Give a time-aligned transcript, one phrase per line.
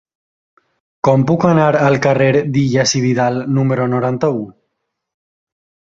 [1.07, 4.45] Com puc anar al carrer d'Illas i Vidal número noranta-u?